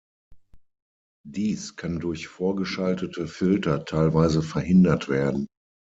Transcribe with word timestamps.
Dies 1.27 1.75
kann 1.75 1.99
durch 1.99 2.27
vorgeschaltete 2.27 3.27
Filter 3.27 3.85
teilweise 3.85 4.41
verhindert 4.41 5.09
werden. 5.09 5.45